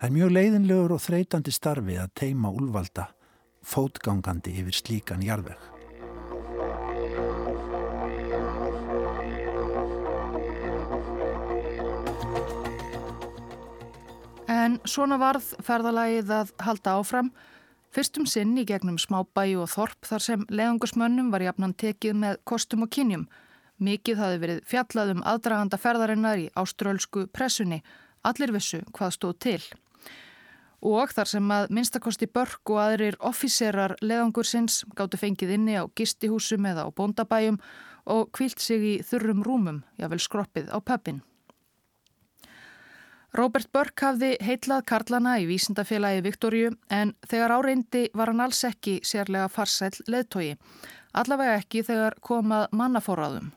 [0.02, 3.12] Það er mjög leiðinlegur og þreytandi starfi að teima úlvalda,
[3.64, 5.71] fótgangandi yfir slíkan jarðveg.
[14.52, 17.30] En svona varð ferðalagið að halda áfram,
[17.96, 22.84] fyrstum sinn í gegnum smábæju og þorp þar sem leðungusmönnum var jafnan tekið með kostum
[22.84, 23.30] og kynjum.
[23.80, 27.80] Mikið hafi verið fjallað um aðdraganda ferðarinnar í áströlsku pressunni,
[28.28, 29.62] allir vissu hvað stóð til.
[30.84, 36.68] Og þar sem að minnstakosti börk og aðrir officerar leðangursins gáttu fengið inni á gistihúsum
[36.68, 37.62] eða á bóndabæjum
[38.12, 41.22] og kvilt sig í þurrum rúmum, jável skroppið á pöppin.
[43.32, 48.98] Robert Burke hafði heitlað Karlana í vísindafélagi Viktorju en þegar áreindi var hann alls ekki
[49.08, 50.58] sérlega farsæl leðtogi,
[51.16, 53.54] allavega ekki þegar komað mannafóraðum.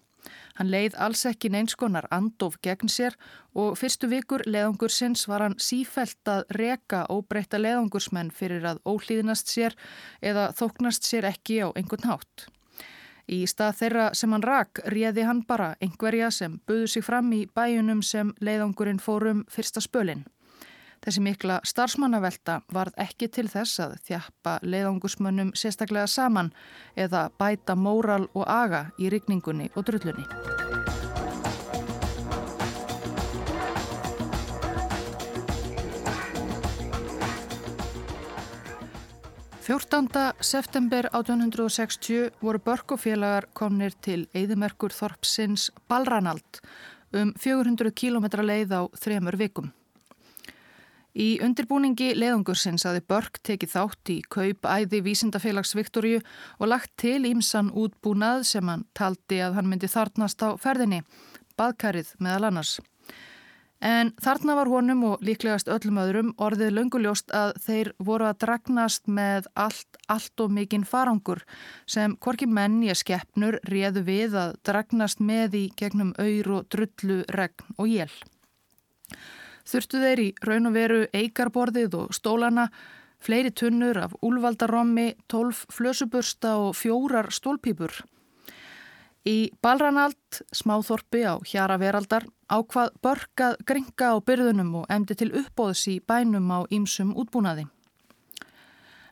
[0.54, 3.18] Hann leið alls ekki neinskonar andof gegn sér
[3.58, 9.74] og fyrstu vikur leðangursins var hann sífælt að reka óbreyta leðangursmenn fyrir að ólíðnast sér
[10.22, 12.46] eða þóknast sér ekki á einhvern hátt.
[13.28, 17.46] Í stað þeirra sem hann rak réði hann bara einhverja sem buðu sig fram í
[17.46, 20.26] bæjunum sem leiðangurinn fórum fyrsta spölinn.
[21.04, 26.52] Þessi mikla starfsmannavelta varð ekki til þess að þjappa leiðangusmönnum sérstaklega saman
[26.96, 30.24] eða bæta móral og aga í rigningunni og drullunni.
[39.64, 40.08] 14.
[40.40, 46.58] september 1860 voru börkufélagar komnir til Eðimerkur Þorpsins Balranald
[47.16, 49.72] um 400 km leið á þremur vikum.
[51.16, 56.20] Í undirbúningi leiðungursins aði Börk tekið þátt í kaup æði Vísindafélags Viktoríu
[56.58, 61.06] og lagt til ímsan útbúnað sem hann taldi að hann myndi þarnast á ferðinni,
[61.56, 62.82] baðkarið meðal annars.
[63.84, 69.10] En þarna var honum og líklegast öllum öðrum orðið lönguljóst að þeir voru að dragnast
[69.12, 71.42] með allt, allt og mikinn farangur
[71.84, 77.18] sem hvorki menn ég skeppnur réðu við að dragnast með í gegnum auður og drullu,
[77.28, 78.14] regn og jél.
[79.68, 82.70] Þurftu þeir í raun og veru eigarborðið og stólana,
[83.20, 88.00] fleiri tunnur af úlvaldarommi, tólf flösubursta og fjórar stólpípur.
[89.28, 95.86] Í Balranald, smáþorpi á Hjara Veraldar, ákvað börkað gringa á byrðunum og emdi til uppbóðs
[95.92, 97.66] í bænum á ímsum útbúnaði.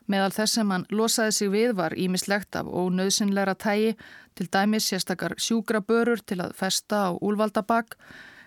[0.07, 3.93] Meðal þess sem hann losaði sig við var ímislegt af ónauðsynleira tægi,
[4.35, 7.95] til dæmis sérstakar sjúgrabörur til að festa á úlvaldabak,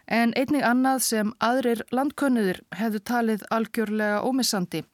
[0.07, 4.85] en einnig annað sem aðrir landkönnuðir hefðu talið algjörlega ómissandi,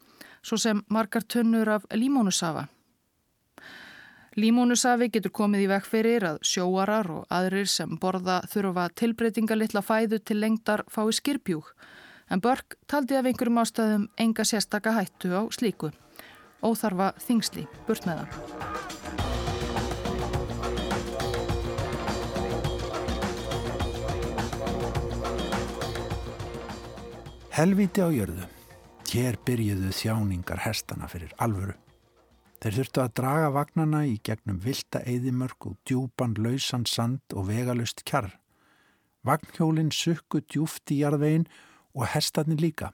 [0.42, 2.68] svo sem margar tunnur af límónusafa.
[4.32, 10.22] Límónusafi getur komið í vekk fyrir að sjóarar og aðrir sem borða þurfa tilbreytingalitla fæðu
[10.24, 11.68] til lengdar fái skirpjúg,
[12.32, 15.92] en Börk taldi af einhverjum ástæðum enga sérstaka hættu á slíku.
[16.64, 19.12] Óþarfa þingsli, burt með það.
[27.52, 28.48] Helviti á jörðu.
[29.12, 31.81] Hér byrjuðu þjáningar hestana fyrir alvöru.
[32.62, 38.04] Þeir þurftu að draga vagnana í gegnum vilda eðimörk og djúpan lausan sand og vegalust
[38.06, 38.28] kjarr.
[39.26, 41.48] Vagnhjólinn sukku djúft í jarðvegin
[41.98, 42.92] og hestarnir líka.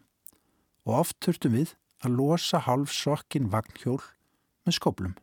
[0.88, 4.00] Og oft þurftum við að losa halvsokkin vagnhjól
[4.64, 5.14] með skoblum.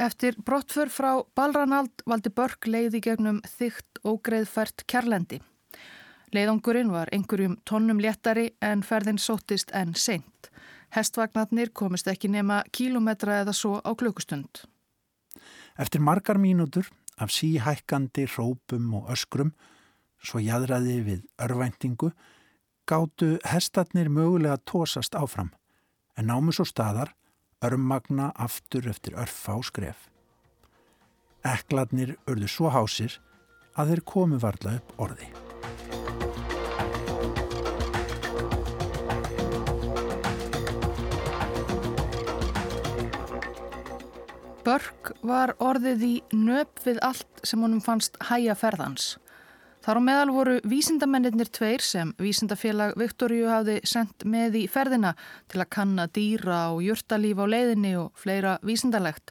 [0.00, 5.42] Eftir brottför frá Balranald valdi Börk leiði gegnum þygt og greiðfært kjarlendi.
[6.32, 10.50] Leiðongurinn var einhverjum tónnum léttari en ferðin sóttist enn seint.
[10.94, 14.64] Hestvagnarnir komist ekki nema kílometra eða svo á klukustund.
[15.78, 19.52] Eftir margar mínútur af síhækkandi rópum og öskrum
[20.22, 22.10] svo jæðraði við örvæntingu,
[22.88, 25.52] gáttu hestarnir mögulega tósast áfram,
[26.16, 27.14] en námu svo staðar
[27.64, 30.08] örmagna aftur eftir örfa á skref.
[31.46, 33.20] Ekladnir urðu svo hásir
[33.76, 35.45] að þeir komu varla upp orði.
[44.66, 49.12] Börk var orðið í nöp við allt sem honum fannst hæja ferðans.
[49.86, 55.12] Þar á meðal voru vísindamennir tveir sem vísindafélag Viktoríu hafði sendt með í ferðina
[55.46, 59.30] til að kanna dýra og júrtalíf á leiðinni og fleira vísindalegt.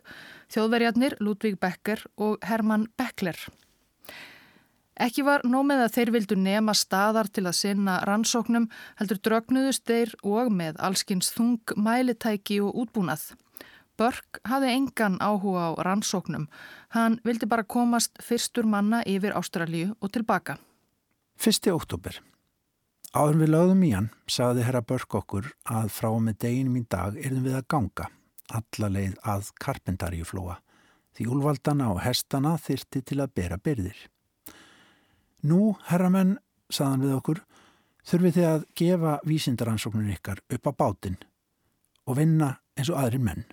[0.56, 3.36] Þjóðverjarnir Ludvík Becker og Hermann Beckler.
[4.96, 8.70] Ekki var nómið að þeir vildu nema staðar til að sinna rannsóknum
[9.02, 13.34] heldur drögnuðust þeir og með allskins þung mælitæki og útbúnað.
[13.98, 16.48] Börk hafði engan áhuga á rannsóknum.
[16.96, 20.58] Hann vildi bara komast fyrstur manna yfir Ástralíu og tilbaka.
[21.40, 22.20] Fyrsti oktober.
[23.16, 27.16] Áður við lögðum í hann sagði herra Börk okkur að frá með deginum í dag
[27.16, 28.10] erum við að ganga
[28.54, 30.60] alla leið að Karpentaríuflóa
[31.16, 33.98] því úlvaldana og hestana þyrti til að bera byrðir.
[35.48, 36.36] Nú, herramenn,
[36.68, 37.42] sagðan við okkur,
[38.06, 41.20] þurfið þið að gefa vísindaransóknun ykkar upp á bátinn
[42.06, 43.46] og vinna eins og aðrin menn.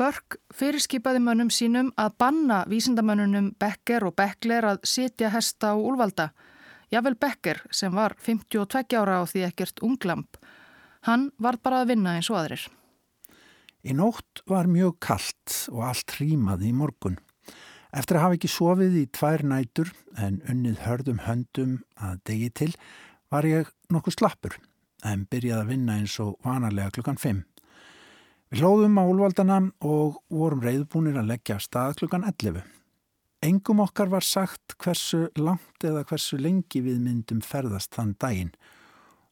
[0.00, 6.30] Börk fyrirskipaði mönnum sínum að banna vísindamönnunum Becker og Beckler að sitja hesta og úlvalda.
[6.92, 10.40] Jável Becker sem var 52 ára á því ekkert unglamp.
[11.04, 12.64] Hann var bara að vinna eins og aðrir.
[13.84, 17.20] Í nótt var mjög kallt og allt rýmaði í morgun.
[17.92, 22.72] Eftir að hafa ekki sofið í tvær nætur en unnið hörðum höndum að degi til
[23.32, 24.56] var ég nokkuð slappur
[25.04, 27.42] en byrjaði að vinna eins og vanalega klukkan 5.
[28.52, 32.58] Við hlóðum á úlvaldana og vorum reyðbúnir að leggja stað klukkan 11.
[33.48, 38.50] Engum okkar var sagt hversu langt eða hversu lengi við myndum ferðast þann daginn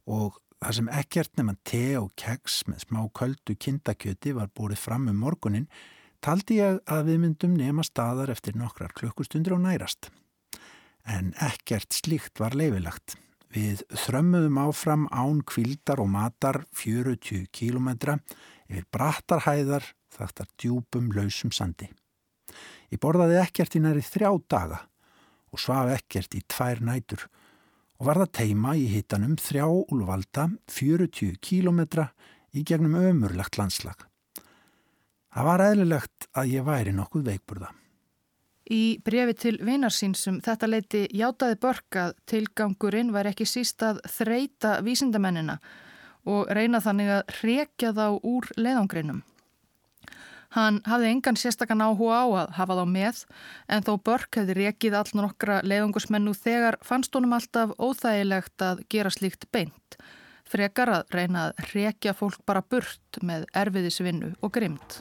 [0.09, 5.11] og það sem ekkert nefn te og keks með smá köldu kindakjöti var búrið fram
[5.13, 5.67] um morgunin
[6.25, 10.09] taldi ég að við myndum nema staðar eftir nokkrar klukkustundir og nærast.
[11.05, 13.19] En ekkert slíkt var leifilagt.
[13.53, 18.17] Við þrömmuðum áfram án kvildar og matar 40 kílometra
[18.71, 21.91] yfir brattarhæðar þaktar djúpum lausum sandi.
[22.91, 24.81] Ég borðaði ekkert í næri þrjá daga
[25.51, 27.27] og svaf ekkert í tvær nætur
[28.01, 32.09] og var það teima í hitanum þrjá úlvalda 40 kílometra
[32.57, 34.07] í gegnum ömurlegt landslag.
[35.31, 37.71] Það var eðlilegt að ég væri nokkuð veikburða.
[38.71, 44.79] Í brefi til vinarsýnsum þetta leiti játaði Börk að tilgangurinn var ekki síst að þreita
[44.87, 45.59] vísindamennina
[46.29, 49.23] og reyna þannig að hrekja þá úr leiðangrinum.
[50.51, 53.21] Hann hafði engan sérstakann áhuga á að hafa þá með
[53.71, 59.15] en þó Börk hefði rekið all nokkra leiðangusmennu þegar fannst honum alltaf óþægilegt að gera
[59.15, 60.01] slíkt beint.
[60.51, 64.99] Frekar að reyna að hrekja fólk bara burt með erfiðisvinnu og grymt.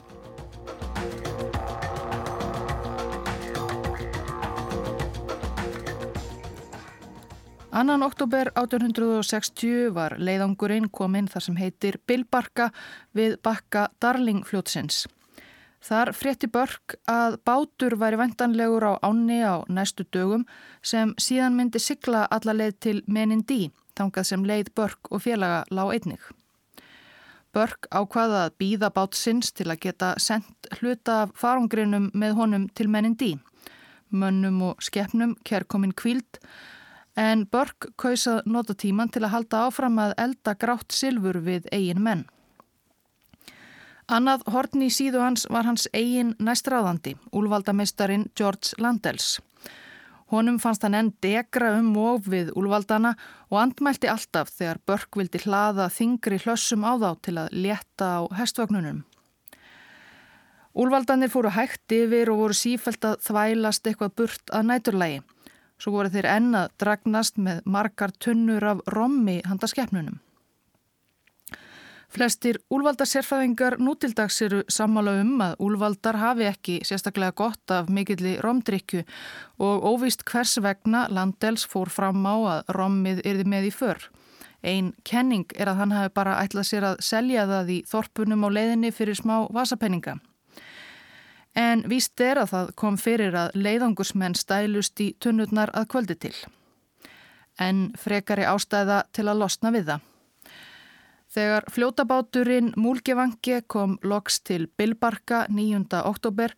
[7.70, 12.72] Annan oktober 1860 var leiðangurinn kominn þar sem heitir Bilbarka
[13.14, 15.04] við bakka Darlingfljótsins.
[15.78, 20.42] Þar frétti Börk að bátur væri vendanlegur á áni á næstu dögum
[20.82, 25.94] sem síðan myndi sigla alla leið til Menindí, þangað sem leið Börk og félaga lág
[25.94, 26.26] einnig.
[27.54, 32.90] Börk ákvaða að býða bátsins til að geta sendt hluta af farungrinum með honum til
[32.90, 33.36] Menindí.
[34.10, 36.42] Mönnum og skeppnum kærkominn kvíld
[37.16, 42.02] en Börk kausað nota tíman til að halda áfram að elda grátt silfur við eigin
[42.02, 42.24] menn.
[44.10, 49.38] Annað hortni í síðu hans var hans eigin næstráðandi, úlvaldameistarin George Landells.
[50.30, 53.16] Honum fannst hann enn degra um og við úlvaldana
[53.50, 58.20] og andmælti alltaf þegar Börk vildi hlaða þingri hlössum á þá til að leta á
[58.38, 59.02] hestvögnunum.
[60.74, 65.22] Úlvaldanir fóru hægt yfir og voru sífælt að þvælast eitthvað burt að næturlægi.
[65.80, 70.18] Svo voru þeir ennað dragnast með margar tunnur af rommi handa skeppnunum.
[72.10, 79.04] Flestir úlvaldarsérfæðingar nútildags eru sammála um að úlvaldar hafi ekki sérstaklega gott af mikilli romdrykju
[79.62, 84.08] og óvist hvers vegna Landels fór fram á að rommið yrði með í för.
[84.66, 88.48] Einn kenning er að hann hafi bara ætlað sér að selja það í þorpunum á
[88.58, 90.18] leiðinni fyrir smá vasapenninga.
[91.54, 96.36] En víst er að það kom fyrir að leiðangursmenn stælust í tunnurnar að kvöldi til.
[97.58, 100.06] En frekari ástæða til að losna við það.
[101.30, 105.84] Þegar fljótabáturinn Múlgevangi kom loks til Bilbarka 9.
[106.02, 106.54] oktober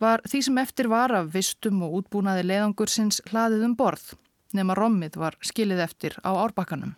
[0.00, 4.14] var því sem eftir var af vistum og útbúnaði leiðangursins hlaðið um borð.
[4.56, 6.94] nema rommið var skilið eftir á árbakkanum.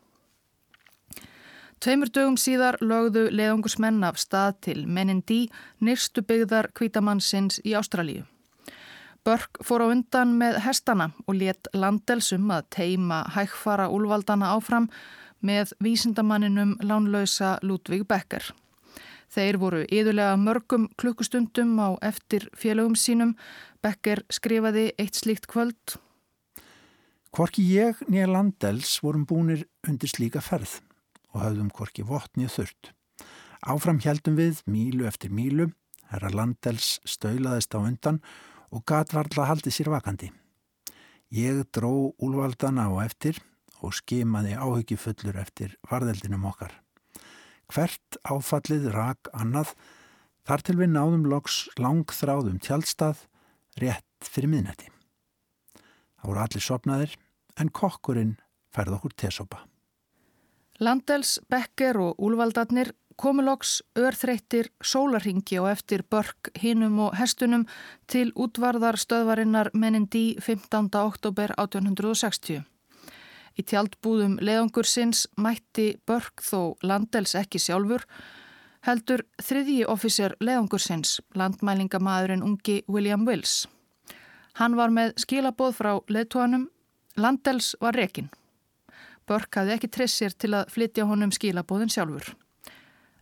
[1.81, 5.47] Tveimur dögum síðar lögðu leðungusmenn af stað til Menindí,
[5.81, 8.27] nýrstu byggðar kvítamannsins í Ástralíu.
[9.25, 14.91] Börk fór á undan með hestana og let landelsum að teima hægfara úlvaldana áfram
[15.41, 18.45] með vísindamanninum lánlausa Ludvig Becker.
[19.33, 23.33] Þeir voru yðurlega mörgum klukkustundum á eftir félögum sínum.
[23.81, 25.97] Becker skrifaði eitt slíkt kvöld.
[27.33, 30.83] Hvorki ég nýja landels vorum búinir undir slíka ferð
[31.35, 32.93] og hafðum hvorki votnið þurrt.
[33.61, 35.71] Áfram heldum við mílu eftir mílu,
[36.11, 38.21] herra Landels stöulaðist á undan
[38.71, 40.31] og gatvarla haldi sér vakandi.
[41.31, 43.39] Ég dró úlvaldana á eftir
[43.81, 46.73] og skimaði áhyggjufullur eftir varðeldinum okkar.
[47.71, 49.77] Hvert áfallið rak annað
[50.49, 53.27] þar til við náðum loks langþráðum tjálstað
[53.79, 54.91] rétt fyrir miðnætti.
[56.21, 57.19] Það voru allir sopnaðir
[57.61, 58.39] en kokkurinn
[58.75, 59.70] færði okkur tesopa.
[60.81, 67.67] Landels, Becker og Úlvaldarnir komuloks örþreyttir sólarhingi og eftir börk hinum og hestunum
[68.09, 70.89] til útvarðar stöðvarinnar Menindí 15.
[71.03, 72.65] oktober 1860.
[73.61, 78.09] Í tjaldbúðum leðungursins mætti börk þó Landels ekki sjálfur,
[78.89, 83.67] heldur þriðji officer leðungursins, landmælingamæðurinn ungi William Wills.
[84.57, 86.71] Hann var með skilaboð frá leðtóanum,
[87.21, 88.33] Landels var rekin.
[89.31, 92.33] Börk hafði ekki trissir til að flytja honum skilabóðin sjálfur.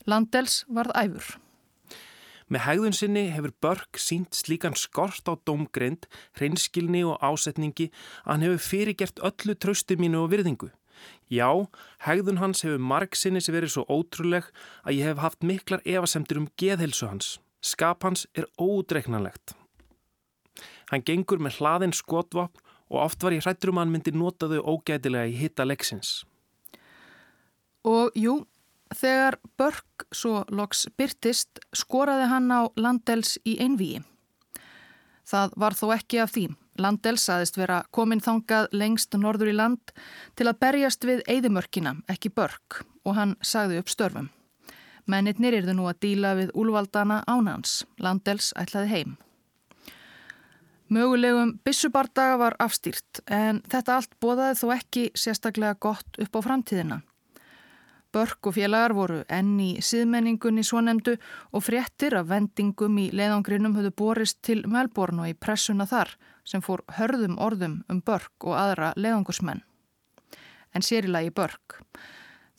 [0.08, 1.34] Landels varð æfur.
[2.48, 6.06] Með hægðun sinni hefur Börk sínt slíkan skort á domgreind,
[6.38, 7.90] hreinskilni og ásetningi
[8.24, 10.70] að hann hefur fyrirgert öllu tröstu mínu og virðingu.
[11.28, 11.68] Já,
[12.06, 14.48] hægðun hans hefur marg sinni sem verið svo ótrúleg
[14.88, 17.36] að ég hef haft miklar evasemtur um geðhelsu hans.
[17.60, 19.52] Skap hans er ódreiknanlegt.
[20.88, 24.60] Hann gengur með hlaðin skotvapn og oft var ég hrættur um hann myndi nota þau
[24.74, 26.22] ógætilega í hitta leiksins.
[27.88, 28.42] Og jú,
[28.94, 34.02] þegar Börk svo loks byrtist skoraði hann á Landels í einvíi.
[35.28, 36.48] Það var þó ekki af því.
[36.78, 39.92] Landels aðist vera komin þangað lengst norður í land
[40.38, 44.30] til að berjast við eigðimörkina, ekki Börk, og hann sagði upp störfum.
[45.08, 47.82] Mennitnir yrðu nú að díla við úlvaldana ánans.
[47.98, 49.16] Landels ætlaði heim.
[50.88, 57.02] Mögulegum bissubardaga var afstýrt en þetta allt bóðaði þó ekki sérstaklega gott upp á framtíðina.
[58.12, 61.18] Börk og félagar voru enn í síðmenningunni svo nefndu
[61.52, 66.14] og fréttir af vendingum í leiðangrinum höfðu borist til Melbourne og í pressuna þar
[66.48, 69.60] sem fór hörðum orðum um Börk og aðra leiðangursmenn.
[70.72, 71.82] En sérilagi Börk.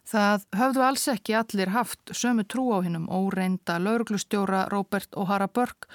[0.09, 5.89] Það höfðu alls ekki allir haft sömu trú á hinnum óreinda lauruglustjóra Robert O'Hara Börk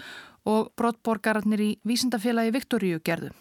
[0.44, 3.32] og brottborgararnir í Vísindafélagi Viktoríu gerðu.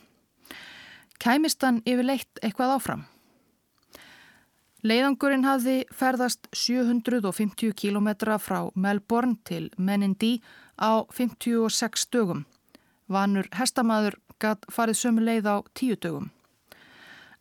[1.19, 3.03] Kæmist hann yfir leitt eitthvað áfram?
[4.83, 8.09] Leiðangurinn hafði ferðast 750 km
[8.43, 10.41] frá Melbourne til Menindee
[10.75, 12.43] á 56 dögum.
[13.07, 16.31] Vanur hestamaður gatt farið sömu leið á 10 dögum.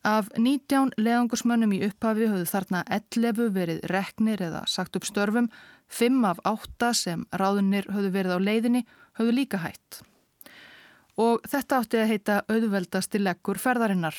[0.07, 5.51] Af 19 leiðangursmönnum í upphafi höfðu þarna 11 verið reknir eða sagt upp störfum,
[5.91, 8.87] 5 af 8 sem ráðunir höfðu verið á leiðinni
[9.23, 10.03] höfðu líka hætt.
[11.21, 14.17] Og þetta átti að heita auðveldasti leggur ferðarinnar.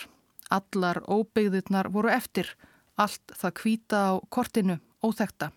[0.53, 2.51] Allar óbyggðirnar voru eftir,
[2.99, 5.51] allt það kvíta á kortinu, óþekta.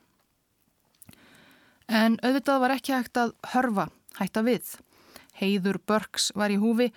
[1.86, 4.72] En auðvitað var ekki hægt að hörfa, hætta við.
[5.36, 6.90] Heiður Börks var í húfi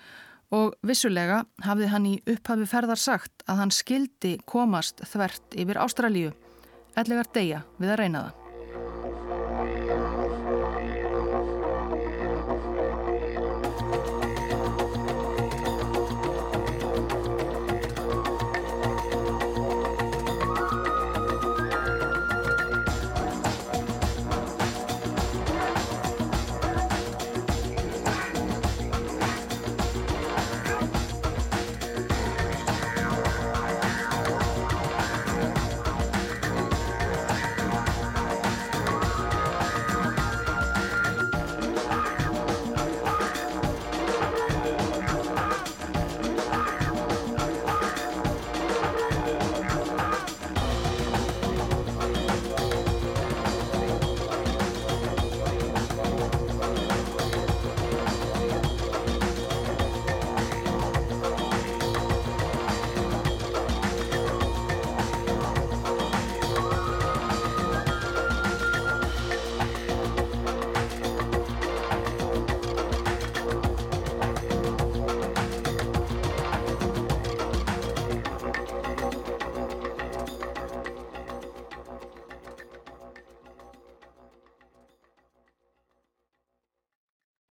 [0.50, 6.34] og vissulega hafði hann í upphafi ferðar sagt að hann skildi komast þvert yfir Ástralíu,
[6.98, 8.39] ellegar deyja við að reyna það.
[13.90, 14.99] Música